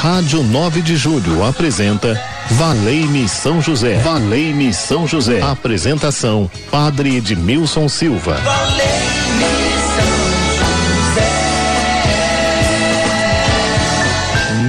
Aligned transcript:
Rádio 0.00 0.42
9 0.42 0.80
de 0.80 0.96
Julho 0.96 1.44
apresenta 1.44 2.18
Valei-me 2.52 3.28
São 3.28 3.60
José. 3.60 3.98
Valei-me 3.98 4.72
São 4.72 5.06
José. 5.06 5.42
Apresentação: 5.42 6.50
Padre 6.70 7.16
Edmilson 7.16 7.86
Silva. 7.86 8.38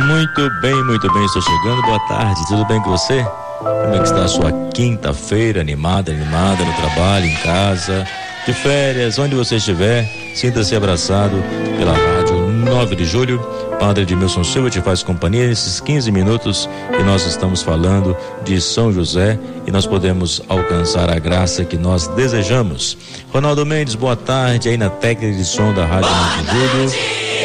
Muito 0.06 0.50
bem, 0.60 0.84
muito 0.84 1.14
bem, 1.14 1.24
estou 1.24 1.42
chegando. 1.42 1.82
Boa 1.84 2.00
tarde, 2.10 2.46
tudo 2.50 2.66
bem 2.66 2.82
com 2.82 2.90
você? 2.90 3.26
Como 3.60 3.96
é 3.96 4.00
que 4.00 4.04
está 4.04 4.26
a 4.26 4.28
sua 4.28 4.52
quinta-feira? 4.74 5.62
Animada, 5.62 6.12
animada 6.12 6.66
no 6.66 6.74
trabalho, 6.74 7.26
em 7.26 7.36
casa, 7.36 8.06
de 8.46 8.52
férias, 8.52 9.18
onde 9.18 9.34
você 9.34 9.56
estiver, 9.56 10.06
sinta-se 10.36 10.76
abraçado 10.76 11.42
pela 11.78 11.94
rádio 11.94 12.21
9 12.62 12.96
de 12.96 13.06
julho. 13.06 13.40
Padre 13.80 14.04
Edmilson 14.04 14.44
Silva 14.44 14.70
te 14.70 14.82
faz 14.82 15.04
companhia 15.04 15.48
nesses 15.48 15.80
15 15.80 16.12
minutos 16.12 16.70
que 16.96 17.04
nós 17.04 17.26
estamos 17.26 17.62
falando 17.62 18.16
de 18.44 18.62
São 18.62 18.92
José 18.92 19.40
e 19.66 19.72
nós 19.72 19.86
podemos 19.86 20.42
alcançar 20.48 21.10
a 21.10 21.20
graça 21.20 21.66
que 21.66 21.78
nós 21.78 22.08
desejamos. 22.08 22.98
Ronaldo 23.34 23.66
Mendes, 23.66 23.96
boa 23.96 24.16
tarde 24.16 24.70
aí 24.70 24.78
na 24.78 24.90
técnica 24.90 25.36
de 25.36 25.46
som 25.46 25.74
da 25.74 25.86
Rádio 25.86 26.10
9 26.10 26.44
de 26.44 26.52
julho. 26.52 27.41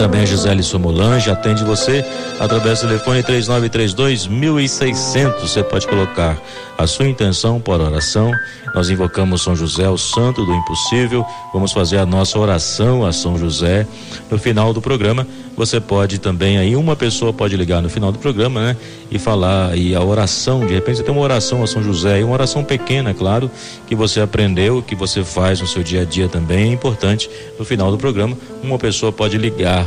Também 0.00 0.22
a 0.22 0.24
Gisele 0.24 0.62
Somolange 0.62 1.30
atende 1.30 1.62
você 1.62 2.02
através 2.38 2.80
do 2.80 2.88
telefone 2.88 3.22
3932 3.22 4.28
1600. 4.28 5.42
Você 5.42 5.62
pode 5.62 5.86
colocar 5.86 6.40
a 6.78 6.86
sua 6.86 7.06
intenção 7.06 7.60
por 7.60 7.78
oração. 7.82 8.32
Nós 8.74 8.88
invocamos 8.88 9.42
São 9.42 9.54
José, 9.54 9.90
o 9.90 9.98
santo 9.98 10.46
do 10.46 10.54
impossível. 10.54 11.22
Vamos 11.52 11.72
fazer 11.72 11.98
a 11.98 12.06
nossa 12.06 12.38
oração 12.38 13.04
a 13.04 13.12
São 13.12 13.36
José 13.36 13.86
no 14.30 14.38
final 14.38 14.72
do 14.72 14.80
programa. 14.80 15.26
Você 15.60 15.78
pode 15.78 16.18
também 16.18 16.56
aí 16.56 16.74
uma 16.74 16.96
pessoa 16.96 17.34
pode 17.34 17.54
ligar 17.54 17.82
no 17.82 17.90
final 17.90 18.10
do 18.10 18.18
programa, 18.18 18.62
né, 18.62 18.76
e 19.10 19.18
falar 19.18 19.76
e 19.76 19.94
a 19.94 20.02
oração, 20.02 20.66
de 20.66 20.72
repente 20.72 20.98
você 20.98 21.02
tem 21.02 21.12
uma 21.12 21.22
oração 21.22 21.62
a 21.62 21.66
São 21.66 21.82
José, 21.82 22.20
e 22.20 22.24
uma 22.24 22.32
oração 22.32 22.64
pequena, 22.64 23.12
claro, 23.12 23.50
que 23.86 23.94
você 23.94 24.20
aprendeu, 24.20 24.80
que 24.80 24.94
você 24.94 25.22
faz 25.22 25.60
no 25.60 25.66
seu 25.66 25.82
dia 25.82 26.00
a 26.00 26.04
dia 26.04 26.28
também 26.28 26.70
é 26.70 26.72
importante. 26.72 27.28
No 27.58 27.64
final 27.66 27.90
do 27.90 27.98
programa, 27.98 28.38
uma 28.62 28.78
pessoa 28.78 29.12
pode 29.12 29.36
ligar 29.36 29.84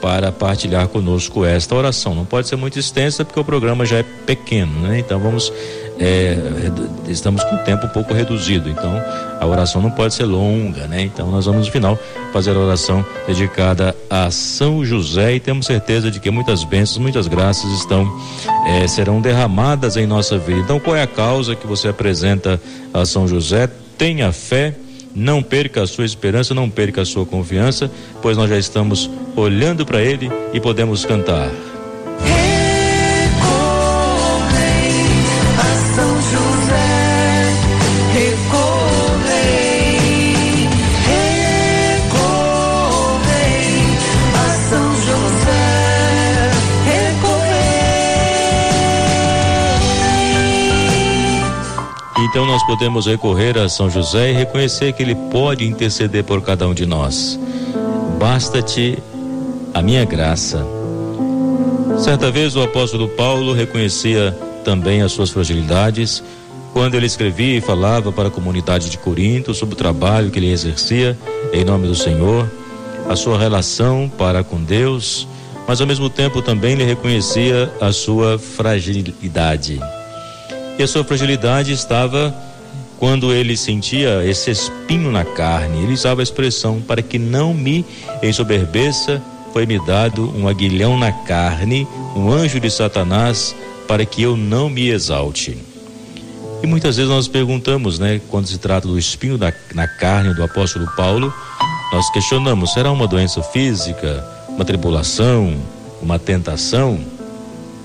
para 0.00 0.32
partilhar 0.32 0.88
conosco 0.88 1.44
esta 1.44 1.74
oração. 1.74 2.14
Não 2.14 2.24
pode 2.24 2.48
ser 2.48 2.56
muito 2.56 2.78
extensa 2.78 3.24
porque 3.24 3.38
o 3.38 3.44
programa 3.44 3.84
já 3.84 3.98
é 3.98 4.02
pequeno, 4.02 4.88
né? 4.88 4.98
Então 4.98 5.18
vamos 5.18 5.52
é, 5.98 6.34
estamos 7.08 7.44
com 7.44 7.56
o 7.56 7.58
tempo 7.58 7.84
um 7.84 7.90
pouco 7.90 8.14
reduzido, 8.14 8.70
então 8.70 8.90
a 9.38 9.46
oração 9.46 9.82
não 9.82 9.90
pode 9.90 10.14
ser 10.14 10.24
longa, 10.24 10.86
né? 10.86 11.02
Então 11.02 11.30
nós 11.30 11.44
vamos 11.44 11.66
no 11.66 11.72
final 11.72 11.98
fazer 12.32 12.56
a 12.56 12.58
oração 12.58 13.04
dedicada 13.26 13.94
a 14.08 14.30
São 14.30 14.82
José 14.82 15.34
e 15.34 15.40
temos 15.40 15.66
certeza 15.66 16.10
de 16.10 16.18
que 16.18 16.30
muitas 16.30 16.64
bênçãos, 16.64 16.96
muitas 16.96 17.28
graças 17.28 17.70
estão 17.72 18.10
é, 18.66 18.88
serão 18.88 19.20
derramadas 19.20 19.98
em 19.98 20.06
nossa 20.06 20.38
vida. 20.38 20.60
Então 20.60 20.80
qual 20.80 20.96
é 20.96 21.02
a 21.02 21.06
causa 21.06 21.54
que 21.54 21.66
você 21.66 21.88
apresenta 21.88 22.58
a 22.94 23.04
São 23.04 23.28
José? 23.28 23.68
Tenha 23.98 24.32
fé 24.32 24.74
não 25.14 25.42
perca 25.42 25.82
a 25.82 25.86
sua 25.86 26.04
esperança, 26.04 26.54
não 26.54 26.70
perca 26.70 27.02
a 27.02 27.06
sua 27.06 27.26
confiança, 27.26 27.90
pois 28.22 28.36
nós 28.36 28.48
já 28.48 28.58
estamos 28.58 29.10
olhando 29.36 29.84
para 29.84 30.02
Ele 30.02 30.30
e 30.52 30.60
podemos 30.60 31.04
cantar. 31.04 31.50
Então 52.22 52.44
nós 52.44 52.62
podemos 52.64 53.06
recorrer 53.06 53.56
a 53.58 53.66
São 53.66 53.88
José 53.88 54.30
e 54.30 54.34
reconhecer 54.34 54.92
que 54.92 55.02
ele 55.02 55.14
pode 55.14 55.66
interceder 55.66 56.22
por 56.22 56.42
cada 56.42 56.68
um 56.68 56.74
de 56.74 56.84
nós. 56.84 57.40
Basta-te 58.18 58.98
a 59.72 59.80
minha 59.80 60.04
graça. 60.04 60.62
Certa 61.98 62.30
vez 62.30 62.54
o 62.56 62.62
apóstolo 62.62 63.08
Paulo 63.08 63.54
reconhecia 63.54 64.36
também 64.64 65.00
as 65.00 65.12
suas 65.12 65.30
fragilidades 65.30 66.22
quando 66.74 66.94
ele 66.94 67.06
escrevia 67.06 67.56
e 67.56 67.60
falava 67.60 68.12
para 68.12 68.28
a 68.28 68.30
comunidade 68.30 68.90
de 68.90 68.98
Corinto 68.98 69.54
sobre 69.54 69.74
o 69.74 69.78
trabalho 69.78 70.30
que 70.30 70.38
ele 70.38 70.52
exercia 70.52 71.18
em 71.52 71.64
nome 71.64 71.88
do 71.88 71.94
Senhor, 71.94 72.48
a 73.08 73.16
sua 73.16 73.38
relação 73.38 74.10
para 74.16 74.44
com 74.44 74.62
Deus, 74.62 75.26
mas 75.66 75.80
ao 75.80 75.86
mesmo 75.86 76.08
tempo 76.08 76.42
também 76.42 76.72
ele 76.72 76.84
reconhecia 76.84 77.72
a 77.80 77.92
sua 77.92 78.38
fragilidade. 78.38 79.80
E 80.80 80.82
a 80.82 80.86
sua 80.86 81.04
fragilidade 81.04 81.72
estava 81.72 82.34
quando 82.98 83.34
ele 83.34 83.54
sentia 83.54 84.24
esse 84.24 84.50
espinho 84.50 85.12
na 85.12 85.26
carne. 85.26 85.82
Ele 85.82 85.92
usava 85.92 86.22
a 86.22 86.24
expressão: 86.24 86.80
para 86.80 87.02
que 87.02 87.18
não 87.18 87.52
me 87.52 87.84
ensoberbeça, 88.22 89.20
foi-me 89.52 89.78
dado 89.84 90.34
um 90.34 90.48
aguilhão 90.48 90.98
na 90.98 91.12
carne, 91.12 91.86
um 92.16 92.32
anjo 92.32 92.58
de 92.58 92.70
Satanás, 92.70 93.54
para 93.86 94.06
que 94.06 94.22
eu 94.22 94.38
não 94.38 94.70
me 94.70 94.88
exalte. 94.88 95.58
E 96.62 96.66
muitas 96.66 96.96
vezes 96.96 97.10
nós 97.10 97.28
perguntamos, 97.28 97.98
né, 97.98 98.18
quando 98.30 98.46
se 98.46 98.56
trata 98.56 98.88
do 98.88 98.98
espinho 98.98 99.38
na 99.74 99.86
carne 99.86 100.32
do 100.32 100.42
apóstolo 100.42 100.90
Paulo, 100.96 101.30
nós 101.92 102.08
questionamos: 102.10 102.72
será 102.72 102.90
uma 102.90 103.06
doença 103.06 103.42
física, 103.42 104.26
uma 104.48 104.64
tribulação, 104.64 105.58
uma 106.00 106.18
tentação? 106.18 106.98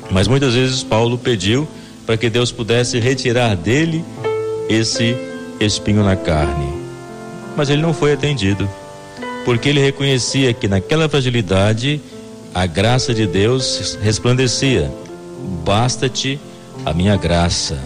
Mas 0.10 0.30
muitas 0.30 0.54
vezes 0.54 0.82
Paulo 0.82 1.18
pediu 1.18 1.68
para 2.06 2.18
que 2.18 2.30
Deus 2.30 2.52
pudesse 2.52 3.00
retirar 3.00 3.56
dele 3.56 4.04
esse 4.70 5.16
espinho 5.60 6.04
na 6.04 6.16
carne. 6.16 6.74
Mas 7.56 7.70
ele 7.70 7.82
não 7.82 7.94
foi 7.94 8.14
atendido, 8.14 8.70
porque 9.44 9.70
ele 9.70 9.80
reconhecia 9.80 10.54
que 10.54 10.68
naquela 10.68 11.10
fragilidade 11.10 12.02
a 12.54 12.66
graça 12.66 13.14
de 13.14 13.26
Deus 13.26 13.98
resplandecia. 14.02 14.92
Basta-te 15.64 16.40
a 16.86 16.94
minha 16.94 17.16
graça, 17.16 17.78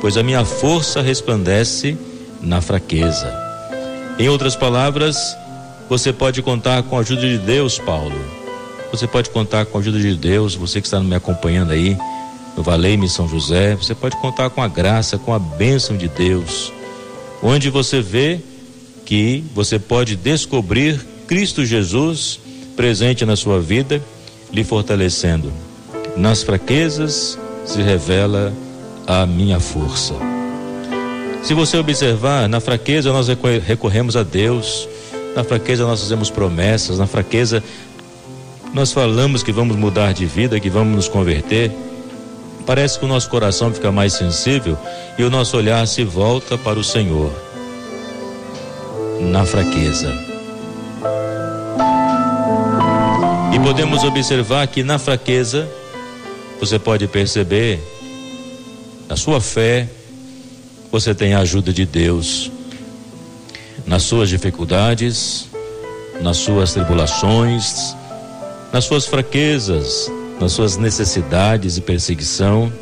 pois 0.00 0.16
a 0.16 0.22
minha 0.22 0.44
força 0.44 1.02
resplandece 1.02 1.96
na 2.40 2.60
fraqueza. 2.60 3.32
Em 4.18 4.28
outras 4.28 4.56
palavras, 4.56 5.36
você 5.88 6.12
pode 6.12 6.42
contar 6.42 6.82
com 6.82 6.96
a 6.96 7.00
ajuda 7.00 7.22
de 7.22 7.38
Deus, 7.38 7.78
Paulo. 7.78 8.18
Você 8.90 9.06
pode 9.06 9.30
contar 9.30 9.66
com 9.66 9.76
a 9.76 9.80
ajuda 9.80 9.98
de 9.98 10.14
Deus, 10.14 10.54
você 10.54 10.80
que 10.80 10.86
está 10.86 11.00
me 11.00 11.14
acompanhando 11.14 11.72
aí 11.72 11.96
no 12.56 12.62
Valei-me 12.62 13.08
São 13.08 13.28
José, 13.28 13.74
você 13.74 13.94
pode 13.94 14.16
contar 14.16 14.48
com 14.48 14.62
a 14.62 14.68
graça, 14.68 15.18
com 15.18 15.32
a 15.32 15.38
bênção 15.38 15.96
de 15.96 16.08
Deus, 16.08 16.72
onde 17.42 17.68
você 17.68 18.00
vê 18.00 18.40
que 19.04 19.44
você 19.54 19.78
pode 19.78 20.16
descobrir 20.16 20.98
Cristo 21.28 21.64
Jesus 21.64 22.40
presente 22.74 23.24
na 23.24 23.36
sua 23.36 23.60
vida, 23.60 24.02
lhe 24.52 24.64
fortalecendo. 24.64 25.52
Nas 26.16 26.42
fraquezas 26.42 27.38
se 27.64 27.82
revela 27.82 28.52
a 29.06 29.26
minha 29.26 29.60
força. 29.60 30.14
Se 31.42 31.54
você 31.54 31.76
observar, 31.76 32.48
na 32.48 32.58
fraqueza 32.58 33.12
nós 33.12 33.28
recorremos 33.64 34.16
a 34.16 34.22
Deus, 34.22 34.88
na 35.34 35.44
fraqueza 35.44 35.86
nós 35.86 36.00
fazemos 36.00 36.30
promessas, 36.30 36.98
na 36.98 37.06
fraqueza 37.06 37.62
nós 38.72 38.92
falamos 38.92 39.42
que 39.42 39.52
vamos 39.52 39.76
mudar 39.76 40.12
de 40.12 40.26
vida, 40.26 40.58
que 40.58 40.70
vamos 40.70 40.96
nos 40.96 41.08
converter 41.08 41.70
parece 42.66 42.98
que 42.98 43.04
o 43.04 43.08
nosso 43.08 43.30
coração 43.30 43.72
fica 43.72 43.92
mais 43.92 44.12
sensível 44.12 44.76
e 45.16 45.22
o 45.22 45.30
nosso 45.30 45.56
olhar 45.56 45.86
se 45.86 46.04
volta 46.04 46.58
para 46.58 46.78
o 46.78 46.84
Senhor 46.84 47.32
na 49.20 49.46
fraqueza. 49.46 50.12
E 53.54 53.60
podemos 53.60 54.04
observar 54.04 54.66
que 54.66 54.82
na 54.82 54.98
fraqueza 54.98 55.66
você 56.60 56.78
pode 56.78 57.06
perceber 57.06 57.80
na 59.08 59.16
sua 59.16 59.40
fé 59.40 59.88
você 60.90 61.14
tem 61.14 61.34
a 61.34 61.40
ajuda 61.40 61.72
de 61.72 61.84
Deus. 61.84 62.50
Nas 63.86 64.02
suas 64.02 64.28
dificuldades, 64.28 65.46
nas 66.20 66.38
suas 66.38 66.72
tribulações, 66.72 67.94
nas 68.72 68.84
suas 68.84 69.06
fraquezas, 69.06 70.10
nas 70.40 70.52
suas 70.52 70.76
necessidades 70.76 71.76
e 71.76 71.80
perseguição, 71.80 72.72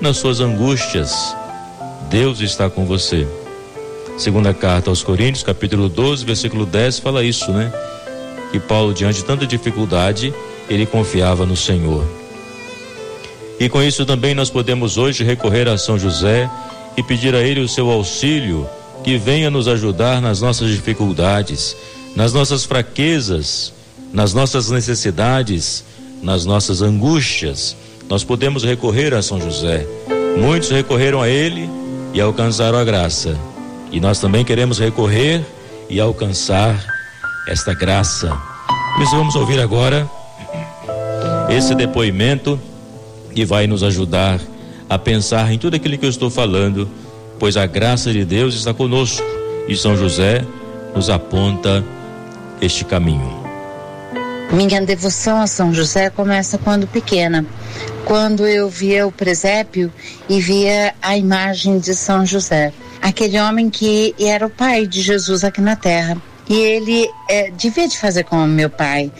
nas 0.00 0.16
suas 0.16 0.40
angústias. 0.40 1.34
Deus 2.10 2.40
está 2.40 2.70
com 2.70 2.84
você. 2.84 3.26
Segunda 4.18 4.54
carta 4.54 4.90
aos 4.90 5.02
Coríntios, 5.02 5.42
capítulo 5.42 5.88
12, 5.88 6.24
versículo 6.24 6.64
10, 6.64 7.00
fala 7.00 7.22
isso, 7.22 7.50
né? 7.50 7.72
Que 8.50 8.58
Paulo, 8.58 8.94
diante 8.94 9.18
de 9.18 9.24
tanta 9.24 9.46
dificuldade, 9.46 10.32
ele 10.70 10.86
confiava 10.86 11.44
no 11.44 11.56
Senhor. 11.56 12.04
E 13.58 13.68
com 13.68 13.82
isso 13.82 14.06
também 14.06 14.34
nós 14.34 14.50
podemos 14.50 14.96
hoje 14.96 15.24
recorrer 15.24 15.68
a 15.68 15.76
São 15.76 15.98
José 15.98 16.48
e 16.96 17.02
pedir 17.02 17.34
a 17.34 17.40
ele 17.40 17.60
o 17.60 17.68
seu 17.68 17.90
auxílio, 17.90 18.68
que 19.02 19.18
venha 19.18 19.50
nos 19.50 19.68
ajudar 19.68 20.20
nas 20.20 20.40
nossas 20.40 20.70
dificuldades, 20.70 21.76
nas 22.14 22.32
nossas 22.32 22.64
fraquezas, 22.64 23.72
nas 24.12 24.32
nossas 24.32 24.70
necessidades, 24.70 25.84
nas 26.22 26.44
nossas 26.44 26.82
angústias, 26.82 27.76
nós 28.08 28.24
podemos 28.24 28.64
recorrer 28.64 29.14
a 29.14 29.22
São 29.22 29.40
José. 29.40 29.86
Muitos 30.38 30.70
recorreram 30.70 31.20
a 31.20 31.28
ele 31.28 31.68
e 32.12 32.20
alcançaram 32.20 32.78
a 32.78 32.84
graça. 32.84 33.36
E 33.90 34.00
nós 34.00 34.18
também 34.18 34.44
queremos 34.44 34.78
recorrer 34.78 35.44
e 35.88 36.00
alcançar 36.00 36.84
esta 37.48 37.74
graça. 37.74 38.28
Nós 38.98 39.10
vamos 39.10 39.34
ouvir 39.34 39.60
agora 39.60 40.08
esse 41.48 41.74
depoimento 41.74 42.58
que 43.34 43.44
vai 43.44 43.66
nos 43.66 43.82
ajudar 43.82 44.40
a 44.88 44.98
pensar 44.98 45.52
em 45.52 45.58
tudo 45.58 45.76
aquilo 45.76 45.98
que 45.98 46.06
eu 46.06 46.10
estou 46.10 46.30
falando, 46.30 46.88
pois 47.38 47.56
a 47.56 47.66
graça 47.66 48.12
de 48.12 48.24
Deus 48.24 48.54
está 48.54 48.72
conosco 48.72 49.24
e 49.68 49.76
São 49.76 49.96
José 49.96 50.44
nos 50.94 51.10
aponta 51.10 51.84
este 52.60 52.84
caminho. 52.84 53.45
Minha 54.52 54.80
devoção 54.80 55.40
a 55.40 55.46
São 55.46 55.74
José 55.74 56.08
começa 56.08 56.56
quando 56.56 56.86
pequena, 56.86 57.44
quando 58.04 58.46
eu 58.46 58.70
via 58.70 59.06
o 59.06 59.10
presépio 59.10 59.92
e 60.28 60.40
via 60.40 60.94
a 61.02 61.16
imagem 61.16 61.78
de 61.78 61.94
São 61.94 62.24
José, 62.24 62.72
aquele 63.02 63.40
homem 63.40 63.68
que 63.68 64.14
era 64.18 64.46
o 64.46 64.50
pai 64.50 64.86
de 64.86 65.02
Jesus 65.02 65.42
aqui 65.42 65.60
na 65.60 65.74
terra. 65.74 66.16
E 66.48 66.54
ele 66.54 67.10
é, 67.28 67.50
devia 67.50 67.88
de 67.88 67.98
fazer 67.98 68.22
como 68.22 68.46
meu 68.46 68.70
pai, 68.70 69.10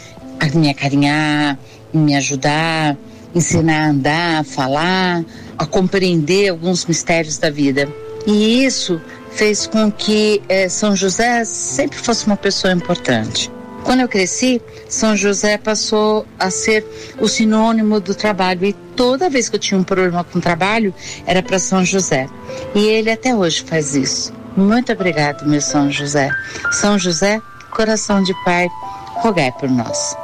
me 0.55 0.71
acarinhar, 0.71 1.59
me 1.93 2.15
ajudar, 2.15 2.97
ensinar 3.35 3.87
a 3.87 3.89
andar, 3.89 4.41
a 4.41 4.45
falar, 4.45 5.25
a 5.59 5.67
compreender 5.67 6.51
alguns 6.51 6.87
mistérios 6.87 7.37
da 7.37 7.51
vida. 7.51 7.89
E 8.27 8.65
isso 8.65 9.01
fez 9.33 9.67
com 9.67 9.91
que 9.91 10.41
eh, 10.49 10.69
São 10.69 10.95
José 10.95 11.45
sempre 11.45 11.99
fosse 11.99 12.27
uma 12.27 12.37
pessoa 12.37 12.73
importante. 12.73 13.51
Quando 13.87 14.01
eu 14.01 14.09
cresci, 14.09 14.61
São 14.89 15.17
José 15.17 15.57
passou 15.57 16.27
a 16.41 16.51
ser 16.51 16.85
o 17.21 17.29
sinônimo 17.29 18.01
do 18.01 18.17
trabalho 18.17 18.67
e 18.67 18.73
toda 18.73 19.31
vez 19.31 19.49
que 19.49 19.55
eu 19.55 19.61
tinha 19.61 19.79
um 19.79 19.85
problema 19.85 20.25
com 20.25 20.41
o 20.41 20.43
trabalho 20.43 20.93
era 21.25 21.41
para 21.41 21.57
São 21.61 21.85
José. 21.85 22.29
E 22.75 22.85
ele 22.85 23.13
até 23.13 23.33
hoje 23.33 23.63
faz 23.63 23.95
isso. 23.95 24.33
Muito 24.57 24.91
obrigado, 24.91 25.47
meu 25.47 25.61
São 25.61 25.89
José. 25.89 26.31
São 26.73 26.99
José, 26.99 27.41
coração 27.71 28.25
de 28.25 28.35
pai, 28.45 28.67
rogai 29.19 29.53
por 29.53 29.71
nós. 29.71 30.17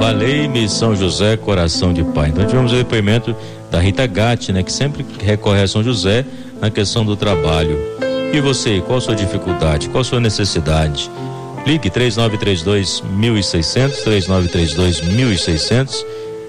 Valei-me 0.00 0.68
São 0.68 0.96
José, 0.96 1.36
coração 1.36 1.92
de 1.92 2.02
pai. 2.02 2.30
Então 2.30 2.44
tivemos 2.44 2.72
o 2.72 2.76
depoimento 2.76 3.36
da 3.70 3.78
Rita 3.78 4.04
Gatti, 4.04 4.52
né, 4.52 4.64
que 4.64 4.72
sempre 4.72 5.06
recorre 5.20 5.62
a 5.62 5.68
São 5.68 5.84
José 5.84 6.26
na 6.60 6.70
questão 6.70 7.04
do 7.04 7.14
trabalho. 7.14 7.78
E 8.32 8.40
você, 8.40 8.80
qual 8.80 8.98
a 8.98 9.00
sua 9.00 9.14
dificuldade? 9.14 9.88
Qual 9.90 10.00
a 10.00 10.04
sua 10.04 10.18
necessidade? 10.18 11.08
Ligue 11.68 11.90
3932 11.90 13.02
1600, 13.02 13.98
3932 13.98 15.02
1600 15.02 16.06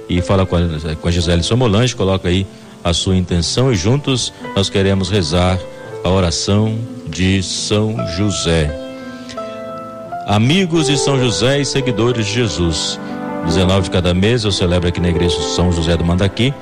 e 0.08 0.22
fala 0.22 0.46
com 0.46 0.56
a, 0.56 0.62
com 0.96 1.08
a 1.10 1.12
Gisele 1.12 1.44
Somolange, 1.44 1.94
coloca 1.94 2.30
aí 2.30 2.48
a 2.82 2.94
sua 2.94 3.18
intenção 3.18 3.70
e 3.70 3.76
juntos 3.76 4.32
nós 4.56 4.70
queremos 4.70 5.10
rezar 5.10 5.60
a 6.06 6.10
oração 6.10 6.80
de 7.06 7.44
São 7.44 7.98
José. 8.16 8.74
Amigos 10.26 10.88
de 10.88 10.98
São 10.98 11.20
José 11.20 11.60
e 11.60 11.66
seguidores 11.66 12.26
de 12.26 12.36
Jesus, 12.36 12.98
19 13.46 13.82
de 13.82 13.92
cada 13.92 14.14
mês 14.14 14.46
eu 14.46 14.54
celebro 14.54 14.88
aqui 14.88 15.02
na 15.02 15.10
igreja 15.10 15.38
São 15.54 15.70
José 15.70 15.98
do 15.98 16.06
Mandaqui 16.06 16.54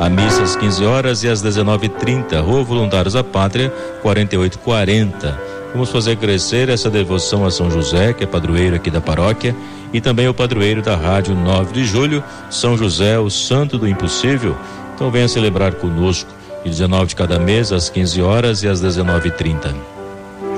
a 0.00 0.10
missa 0.10 0.42
às 0.42 0.56
15 0.56 0.84
horas 0.84 1.22
e 1.22 1.28
às 1.28 1.42
19h30, 1.42 2.44
Rua 2.44 2.62
Voluntários 2.62 3.14
da 3.14 3.24
Pátria, 3.24 3.72
4840. 4.02 5.55
Vamos 5.72 5.90
fazer 5.90 6.16
crescer 6.16 6.68
essa 6.68 6.88
devoção 6.88 7.44
a 7.44 7.50
São 7.50 7.70
José, 7.70 8.12
que 8.12 8.24
é 8.24 8.26
padroeiro 8.26 8.76
aqui 8.76 8.90
da 8.90 9.00
paróquia, 9.00 9.54
e 9.92 10.00
também 10.00 10.28
o 10.28 10.34
padroeiro 10.34 10.82
da 10.82 10.96
Rádio 10.96 11.34
9 11.34 11.72
de 11.72 11.84
Julho, 11.84 12.24
São 12.50 12.76
José, 12.76 13.18
o 13.18 13.28
Santo 13.30 13.78
do 13.78 13.88
Impossível. 13.88 14.56
Então 14.94 15.10
venha 15.10 15.28
celebrar 15.28 15.74
conosco, 15.74 16.30
de 16.64 16.70
19 16.70 17.06
de 17.06 17.16
cada 17.16 17.38
mês, 17.38 17.72
às 17.72 17.88
15 17.90 18.22
horas 18.22 18.62
e 18.62 18.68
às 18.68 18.80
19h30. 18.80 19.74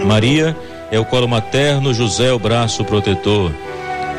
Maria 0.05 0.57
é 0.91 0.99
o 0.99 1.05
colo 1.05 1.29
materno, 1.29 1.93
José 1.93 2.29
é 2.29 2.33
o 2.33 2.39
braço 2.39 2.85
protetor. 2.85 3.51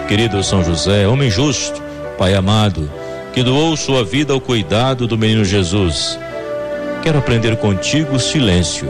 Querido 0.07 0.43
São 0.43 0.63
José, 0.63 1.07
homem 1.07 1.29
justo, 1.29 1.81
Pai 2.17 2.33
amado, 2.33 2.91
que 3.33 3.41
doou 3.41 3.77
sua 3.77 4.03
vida 4.03 4.33
ao 4.33 4.41
cuidado 4.41 5.07
do 5.07 5.17
menino 5.17 5.45
Jesus. 5.45 6.19
Quero 7.01 7.19
aprender 7.19 7.55
contigo 7.55 8.15
o 8.15 8.19
silêncio 8.19 8.89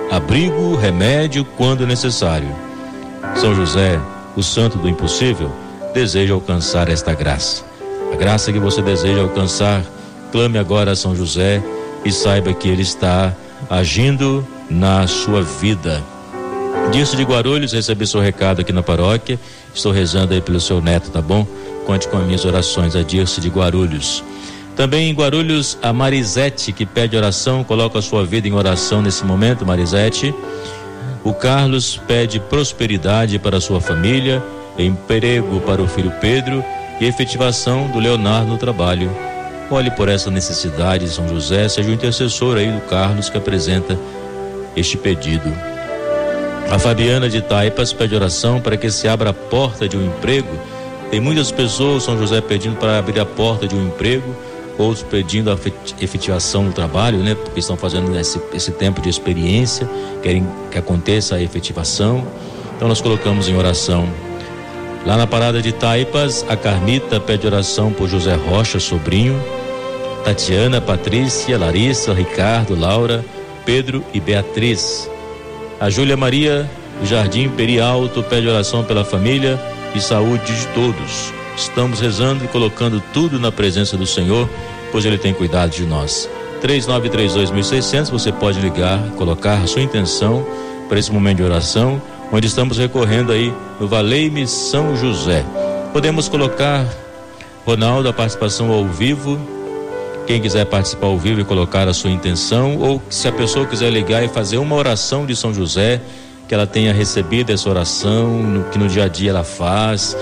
abrigo, 0.11 0.75
remédio 0.75 1.45
quando 1.57 1.87
necessário. 1.87 2.53
São 3.35 3.55
José, 3.55 3.97
o 4.35 4.43
santo 4.43 4.77
do 4.77 4.89
impossível, 4.89 5.49
deseja 5.93 6.33
alcançar 6.33 6.89
esta 6.89 7.13
graça. 7.13 7.63
A 8.11 8.15
graça 8.17 8.51
que 8.51 8.59
você 8.59 8.81
deseja 8.81 9.21
alcançar, 9.21 9.81
clame 10.31 10.57
agora 10.57 10.91
a 10.91 10.95
São 10.97 11.15
José 11.15 11.63
e 12.03 12.11
saiba 12.11 12.53
que 12.53 12.67
ele 12.67 12.81
está 12.81 13.33
agindo 13.69 14.45
na 14.69 15.07
sua 15.07 15.41
vida. 15.41 16.03
Disso 16.91 17.15
de 17.15 17.23
Guarulhos, 17.23 17.71
recebi 17.71 18.05
seu 18.05 18.19
recado 18.19 18.59
aqui 18.59 18.73
na 18.73 18.83
paróquia. 18.83 19.39
Estou 19.73 19.93
rezando 19.93 20.33
aí 20.33 20.41
pelo 20.41 20.59
seu 20.59 20.81
neto, 20.81 21.09
tá 21.09 21.21
bom? 21.21 21.47
Conte 21.85 22.07
com 22.09 22.17
as 22.17 22.25
minhas 22.25 22.43
orações, 22.43 22.97
a 22.97 23.01
Dirce 23.01 23.39
de 23.39 23.47
Guarulhos. 23.47 24.21
Também 24.75 25.09
em 25.09 25.13
Guarulhos, 25.13 25.77
a 25.81 25.91
Marisete, 25.91 26.71
que 26.71 26.85
pede 26.85 27.15
oração, 27.15 27.63
coloca 27.63 27.99
a 27.99 28.01
sua 28.01 28.25
vida 28.25 28.47
em 28.47 28.53
oração 28.53 29.01
nesse 29.01 29.23
momento, 29.25 29.65
Marisete. 29.65 30.33
O 31.23 31.33
Carlos 31.33 31.99
pede 32.07 32.39
prosperidade 32.39 33.37
para 33.37 33.57
a 33.57 33.61
sua 33.61 33.79
família, 33.79 34.41
emprego 34.77 35.59
para 35.61 35.81
o 35.81 35.87
filho 35.87 36.11
Pedro 36.19 36.63
e 36.99 37.05
efetivação 37.05 37.87
do 37.87 37.99
Leonardo 37.99 38.47
no 38.47 38.57
trabalho. 38.57 39.11
Olhe 39.69 39.91
por 39.91 40.09
essa 40.09 40.31
necessidade, 40.31 41.07
São 41.09 41.27
José, 41.27 41.69
seja 41.69 41.89
o 41.89 41.93
intercessor 41.93 42.57
aí 42.57 42.71
do 42.71 42.81
Carlos 42.81 43.29
que 43.29 43.37
apresenta 43.37 43.97
este 44.75 44.97
pedido. 44.97 45.51
A 46.69 46.79
Fabiana 46.79 47.29
de 47.29 47.41
Taipas 47.41 47.91
pede 47.93 48.15
oração 48.15 48.59
para 48.61 48.77
que 48.77 48.89
se 48.89 49.07
abra 49.07 49.29
a 49.29 49.33
porta 49.33 49.87
de 49.87 49.97
um 49.97 50.05
emprego. 50.05 50.49
Tem 51.09 51.19
muitas 51.19 51.51
pessoas, 51.51 52.03
São 52.03 52.17
José, 52.17 52.39
pedindo 52.41 52.77
para 52.77 52.97
abrir 52.97 53.19
a 53.19 53.25
porta 53.25 53.67
de 53.67 53.75
um 53.75 53.87
emprego, 53.87 54.35
outros 54.77 55.03
pedindo 55.03 55.51
a 55.51 55.57
efetivação 55.99 56.65
do 56.65 56.73
trabalho, 56.73 57.19
né? 57.19 57.35
Porque 57.35 57.59
estão 57.59 57.77
fazendo 57.77 58.17
esse, 58.17 58.41
esse 58.53 58.71
tempo 58.71 59.01
de 59.01 59.09
experiência, 59.09 59.89
querem 60.21 60.47
que 60.69 60.77
aconteça 60.77 61.35
a 61.35 61.41
efetivação. 61.41 62.25
Então 62.75 62.87
nós 62.87 63.01
colocamos 63.01 63.47
em 63.47 63.55
oração. 63.55 64.07
Lá 65.05 65.17
na 65.17 65.25
parada 65.25 65.61
de 65.61 65.71
Taipas, 65.71 66.45
a 66.47 66.55
Carmita 66.55 67.19
pede 67.19 67.47
oração 67.47 67.91
por 67.91 68.07
José 68.07 68.35
Rocha, 68.35 68.79
sobrinho, 68.79 69.39
Tatiana, 70.23 70.79
Patrícia, 70.79 71.57
Larissa, 71.57 72.13
Ricardo, 72.13 72.75
Laura, 72.75 73.25
Pedro 73.65 74.03
e 74.13 74.19
Beatriz. 74.19 75.09
A 75.79 75.89
Júlia 75.89 76.15
Maria 76.15 76.69
do 76.99 77.07
Jardim 77.07 77.49
Peri 77.49 77.79
Alto 77.79 78.21
pede 78.21 78.47
oração 78.47 78.83
pela 78.83 79.03
família 79.03 79.59
e 79.95 79.99
saúde 79.99 80.45
de 80.45 80.67
todos. 80.67 81.40
Estamos 81.55 81.99
rezando 81.99 82.45
e 82.45 82.47
colocando 82.47 83.01
tudo 83.13 83.39
na 83.39 83.51
presença 83.51 83.97
do 83.97 84.05
Senhor, 84.05 84.49
pois 84.91 85.05
Ele 85.05 85.17
tem 85.17 85.33
cuidado 85.33 85.71
de 85.71 85.85
nós. 85.85 86.29
3932.600, 86.61 88.09
você 88.09 88.31
pode 88.31 88.59
ligar, 88.59 88.99
colocar 89.17 89.55
a 89.55 89.67
sua 89.67 89.81
intenção 89.81 90.45
para 90.87 90.99
esse 90.99 91.11
momento 91.11 91.37
de 91.37 91.43
oração, 91.43 92.01
onde 92.31 92.47
estamos 92.47 92.77
recorrendo 92.77 93.31
aí 93.31 93.53
no 93.79 93.87
Valei-me 93.87 94.47
São 94.47 94.95
José. 94.95 95.43
Podemos 95.91 96.29
colocar 96.29 96.85
Ronaldo, 97.65 98.09
a 98.09 98.13
participação 98.13 98.71
ao 98.71 98.85
vivo. 98.85 99.39
Quem 100.25 100.41
quiser 100.41 100.65
participar 100.65 101.07
ao 101.07 101.17
vivo 101.17 101.41
e 101.41 101.43
colocar 101.43 101.87
a 101.87 101.93
sua 101.93 102.09
intenção, 102.09 102.77
ou 102.77 103.01
se 103.09 103.27
a 103.27 103.31
pessoa 103.31 103.65
quiser 103.65 103.91
ligar 103.91 104.23
e 104.23 104.27
fazer 104.27 104.57
uma 104.57 104.75
oração 104.75 105.25
de 105.25 105.35
São 105.35 105.53
José, 105.53 106.01
que 106.47 106.53
ela 106.53 106.67
tenha 106.67 106.93
recebido 106.93 107.51
essa 107.51 107.69
oração, 107.69 108.27
no, 108.27 108.63
que 108.65 108.77
no 108.77 108.87
dia 108.87 109.05
a 109.05 109.07
dia 109.07 109.31
ela 109.31 109.43
faz, 109.43 110.15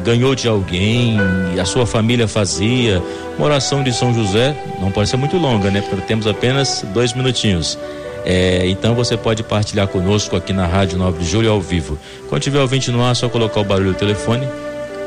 ganhou 0.00 0.34
de 0.34 0.48
alguém, 0.48 1.18
a 1.60 1.64
sua 1.64 1.86
família 1.86 2.26
fazia. 2.26 3.02
Uma 3.36 3.46
oração 3.46 3.82
de 3.82 3.92
São 3.92 4.14
José 4.14 4.56
não 4.80 4.90
pode 4.90 5.08
ser 5.08 5.16
muito 5.16 5.36
longa, 5.36 5.70
né? 5.70 5.80
Porque 5.80 6.06
temos 6.06 6.26
apenas 6.26 6.84
dois 6.92 7.12
minutinhos. 7.12 7.78
É, 8.24 8.68
então 8.68 8.94
você 8.94 9.16
pode 9.16 9.42
partilhar 9.42 9.88
conosco 9.88 10.36
aqui 10.36 10.52
na 10.52 10.66
Rádio 10.66 10.96
9 10.96 11.18
de 11.18 11.28
Julho 11.28 11.50
ao 11.50 11.60
vivo. 11.60 11.98
Quando 12.28 12.42
tiver 12.42 12.60
ouvinte 12.60 12.90
no 12.90 13.02
ar, 13.02 13.12
é 13.12 13.14
só 13.14 13.28
colocar 13.28 13.60
o 13.60 13.64
barulho 13.64 13.92
do 13.92 13.98
telefone 13.98 14.46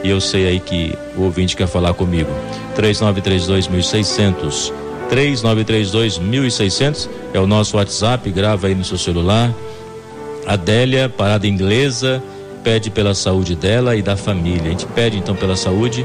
e 0.04 0.10
eu 0.10 0.22
sei 0.22 0.48
aí 0.48 0.60
que 0.60 0.96
o 1.18 1.24
ouvinte 1.24 1.56
quer 1.56 1.68
falar 1.68 1.94
comigo. 1.94 2.30
3932 2.76 3.68
1600. 3.68 4.74
3932 5.10 6.20
1600 6.20 7.10
é 7.34 7.40
o 7.40 7.48
nosso 7.48 7.78
WhatsApp, 7.78 8.30
grava 8.30 8.68
aí 8.68 8.76
no 8.76 8.84
seu 8.84 8.98
celular. 8.98 9.52
Adélia, 10.46 11.10
parada 11.10 11.48
inglesa, 11.48 12.22
pede 12.66 12.90
pela 12.90 13.14
saúde 13.14 13.56
dela 13.56 13.96
e 13.96 14.02
da 14.02 14.18
família. 14.18 14.64
A 14.64 14.70
gente 14.70 14.88
pede 14.88 15.20
então 15.20 15.36
pela 15.36 15.56
saúde, 15.56 16.04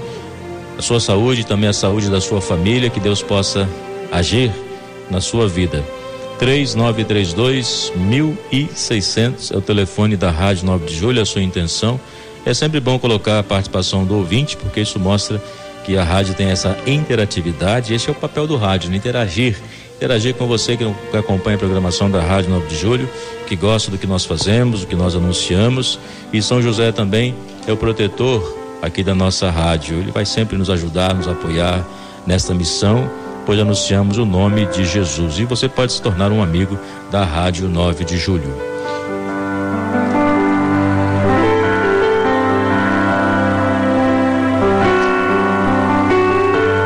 a 0.78 0.82
sua 0.82 1.00
saúde 1.00 1.40
e 1.40 1.44
também 1.44 1.70
a 1.70 1.72
saúde 1.72 2.10
da 2.10 2.20
sua 2.20 2.42
família, 2.42 2.90
que 2.90 3.00
Deus 3.00 3.22
possa 3.22 3.66
agir 4.12 4.52
na 5.10 5.22
sua 5.22 5.48
vida. 5.48 5.82
3932 6.38 7.92
1600 7.96 9.52
é 9.52 9.56
o 9.56 9.62
telefone 9.62 10.18
da 10.18 10.30
Rádio 10.30 10.66
9 10.66 10.84
de 10.84 10.94
Julho, 10.94 11.22
a 11.22 11.24
sua 11.24 11.42
intenção. 11.42 11.98
É 12.44 12.52
sempre 12.52 12.78
bom 12.78 12.98
colocar 12.98 13.38
a 13.38 13.42
participação 13.42 14.04
do 14.04 14.16
ouvinte, 14.16 14.58
porque 14.58 14.80
isso 14.80 14.98
mostra 14.98 15.42
que 15.86 15.96
a 15.96 16.04
rádio 16.04 16.34
tem 16.34 16.50
essa 16.50 16.76
interatividade. 16.86 17.94
Esse 17.94 18.10
é 18.10 18.12
o 18.12 18.14
papel 18.14 18.46
do 18.46 18.56
rádio, 18.56 18.90
né? 18.90 18.96
interagir. 18.96 19.56
Interagir 20.00 20.34
com 20.34 20.46
você 20.46 20.78
que, 20.78 20.84
acompanha 21.14 21.56
a 21.56 21.58
programação 21.58 22.10
da 22.10 22.22
Rádio 22.22 22.48
9 22.48 22.68
de 22.68 22.76
Julho, 22.76 23.06
que 23.46 23.54
gosta 23.54 23.90
do 23.90 23.98
que 23.98 24.06
nós 24.06 24.24
fazemos, 24.24 24.80
do 24.80 24.86
que 24.86 24.96
nós 24.96 25.14
anunciamos. 25.14 26.00
E 26.32 26.40
São 26.40 26.62
José 26.62 26.90
também 26.90 27.34
é 27.66 27.72
o 27.72 27.76
protetor 27.76 28.56
aqui 28.80 29.04
da 29.04 29.14
nossa 29.14 29.50
rádio. 29.50 29.98
Ele 29.98 30.10
vai 30.10 30.24
sempre 30.24 30.56
nos 30.56 30.70
ajudar, 30.70 31.14
nos 31.14 31.28
apoiar 31.28 31.86
nesta 32.26 32.54
missão 32.54 33.10
pois 33.50 33.58
anunciamos 33.58 34.16
o 34.16 34.24
nome 34.24 34.66
de 34.66 34.84
Jesus. 34.84 35.38
E 35.38 35.44
você 35.44 35.68
pode 35.68 35.92
se 35.92 36.00
tornar 36.00 36.30
um 36.30 36.42
amigo 36.42 36.78
da 37.10 37.24
Rádio 37.24 37.68
9 37.68 38.04
de 38.04 38.16
Julho. 38.16 38.54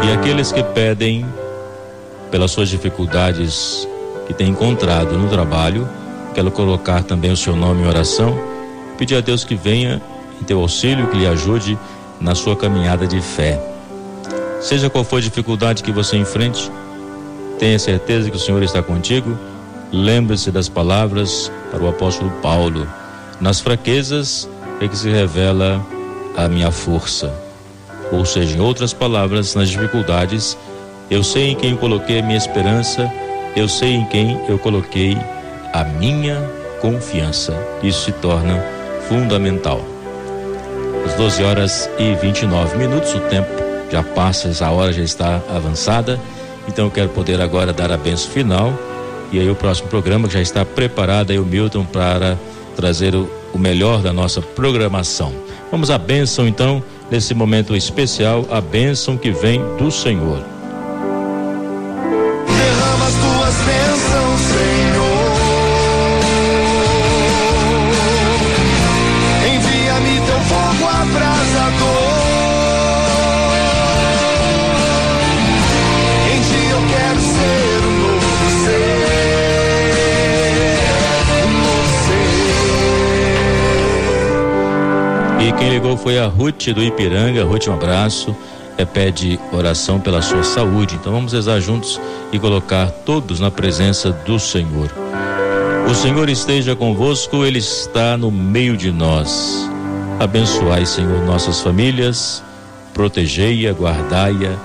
E 0.02 0.12
aqueles 0.12 0.52
que 0.52 0.62
pedem 0.62 1.26
pelas 2.34 2.50
suas 2.50 2.68
dificuldades 2.68 3.86
que 4.26 4.34
têm 4.34 4.48
encontrado 4.48 5.16
no 5.16 5.28
trabalho, 5.28 5.88
quero 6.34 6.50
colocar 6.50 7.04
também 7.04 7.30
o 7.30 7.36
seu 7.36 7.54
nome 7.54 7.84
em 7.84 7.86
oração, 7.86 8.36
pedir 8.98 9.14
a 9.14 9.20
Deus 9.20 9.44
que 9.44 9.54
venha 9.54 10.02
em 10.40 10.44
teu 10.44 10.58
auxílio, 10.58 11.06
que 11.06 11.16
lhe 11.16 11.28
ajude 11.28 11.78
na 12.20 12.34
sua 12.34 12.56
caminhada 12.56 13.06
de 13.06 13.20
fé. 13.20 13.62
Seja 14.60 14.90
qual 14.90 15.04
for 15.04 15.18
a 15.18 15.20
dificuldade 15.20 15.84
que 15.84 15.92
você 15.92 16.16
enfrente, 16.16 16.72
tenha 17.56 17.78
certeza 17.78 18.28
que 18.28 18.36
o 18.36 18.40
Senhor 18.40 18.64
está 18.64 18.82
contigo. 18.82 19.38
Lembre-se 19.92 20.50
das 20.50 20.68
palavras 20.68 21.52
para 21.70 21.84
o 21.84 21.88
apóstolo 21.88 22.32
Paulo: 22.42 22.84
Nas 23.40 23.60
fraquezas 23.60 24.48
é 24.80 24.88
que 24.88 24.98
se 24.98 25.08
revela 25.08 25.86
a 26.36 26.48
minha 26.48 26.72
força. 26.72 27.32
Ou 28.10 28.24
seja, 28.24 28.56
em 28.56 28.60
outras 28.60 28.92
palavras, 28.92 29.54
nas 29.54 29.70
dificuldades, 29.70 30.58
eu 31.11 31.23
sei 31.23 31.50
em 31.50 31.54
quem 31.54 31.73
eu 31.73 31.78
coloquei 31.78 32.20
a 32.20 32.23
minha 32.23 32.38
esperança, 32.38 33.12
eu 33.54 33.68
sei 33.68 33.94
em 33.94 34.04
quem 34.06 34.40
eu 34.49 34.58
coloquei 34.58 35.16
a 35.73 35.84
minha 35.84 36.42
confiança. 36.80 37.54
Isso 37.82 38.06
se 38.06 38.12
torna 38.12 38.62
fundamental. 39.08 39.80
Às 41.04 41.14
12 41.14 41.42
horas 41.44 41.90
e 41.99 42.14
29 42.14 42.78
minutos, 42.78 43.14
o 43.14 43.20
tempo 43.20 43.49
já 43.90 44.02
passa, 44.02 44.49
essa 44.49 44.70
hora 44.70 44.92
já 44.92 45.02
está 45.02 45.40
avançada. 45.54 46.18
Então 46.66 46.87
eu 46.87 46.90
quero 46.90 47.11
poder 47.11 47.40
agora 47.40 47.73
dar 47.73 47.92
a 47.92 47.96
benção 47.96 48.30
final. 48.30 48.73
E 49.30 49.38
aí 49.38 49.50
o 49.50 49.54
próximo 49.54 49.88
programa 49.88 50.28
já 50.30 50.40
está 50.40 50.64
preparado 50.64 51.30
aí 51.30 51.38
o 51.38 51.44
Milton 51.44 51.84
para 51.84 52.38
trazer 52.76 53.14
o, 53.14 53.28
o 53.52 53.58
melhor 53.58 54.00
da 54.00 54.12
nossa 54.12 54.40
programação. 54.40 55.32
Vamos 55.70 55.90
à 55.90 55.99
bênção 55.99 56.46
então, 56.46 56.82
nesse 57.11 57.34
momento 57.34 57.75
especial, 57.76 58.46
a 58.50 58.61
bênção 58.61 59.16
que 59.16 59.30
vem 59.30 59.61
do 59.76 59.90
Senhor. 59.90 60.53
E 85.44 85.52
quem 85.52 85.68
ligou 85.68 85.94
foi 85.94 86.18
a 86.18 86.26
Ruth 86.26 86.68
do 86.70 86.82
Ipiranga. 86.82 87.44
Ruth, 87.44 87.68
um 87.68 87.74
abraço. 87.74 88.34
É, 88.78 88.84
pede 88.86 89.38
oração 89.52 90.00
pela 90.00 90.22
sua 90.22 90.42
saúde. 90.42 90.94
Então 90.94 91.12
vamos 91.12 91.34
rezar 91.34 91.60
juntos 91.60 92.00
e 92.32 92.38
colocar 92.38 92.90
todos 92.90 93.40
na 93.40 93.50
presença 93.50 94.10
do 94.10 94.38
Senhor. 94.38 94.90
O 95.86 95.94
Senhor 95.94 96.30
esteja 96.30 96.74
convosco, 96.74 97.44
Ele 97.44 97.58
está 97.58 98.16
no 98.16 98.30
meio 98.30 98.74
de 98.74 98.90
nós. 98.90 99.68
Abençoai, 100.18 100.86
Senhor, 100.86 101.22
nossas 101.26 101.60
famílias, 101.60 102.42
protegei-a, 102.94 103.72
guardai-a, 103.72 104.56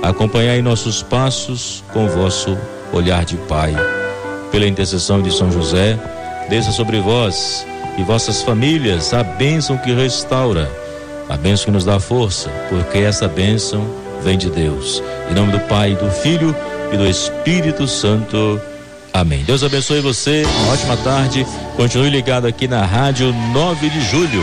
acompanhai 0.00 0.62
nossos 0.62 1.02
passos 1.02 1.82
com 1.92 2.06
vosso 2.06 2.56
olhar 2.92 3.24
de 3.24 3.36
Pai. 3.36 3.74
Pela 4.52 4.68
intercessão 4.68 5.20
de 5.20 5.36
São 5.36 5.50
José, 5.50 5.98
desça 6.48 6.70
sobre 6.70 7.00
vós 7.00 7.66
e 7.96 8.02
vossas 8.02 8.42
famílias 8.42 9.12
a 9.12 9.22
bênção 9.22 9.76
que 9.76 9.92
restaura, 9.92 10.70
a 11.28 11.36
bênção 11.36 11.66
que 11.66 11.70
nos 11.70 11.84
dá 11.84 11.98
força, 11.98 12.50
porque 12.68 12.98
essa 12.98 13.28
bênção 13.28 13.84
vem 14.22 14.36
de 14.38 14.50
Deus. 14.50 15.02
Em 15.30 15.34
nome 15.34 15.52
do 15.52 15.60
Pai, 15.60 15.94
do 15.94 16.10
Filho 16.10 16.54
e 16.92 16.96
do 16.96 17.06
Espírito 17.06 17.86
Santo. 17.86 18.60
Amém. 19.12 19.44
Deus 19.44 19.62
abençoe 19.62 20.00
você. 20.00 20.44
Uma 20.44 20.72
ótima 20.72 20.96
tarde. 20.96 21.46
Continue 21.76 22.10
ligado 22.10 22.46
aqui 22.46 22.66
na 22.66 22.84
Rádio 22.84 23.32
9 23.52 23.88
de 23.88 24.00
Julho. 24.10 24.42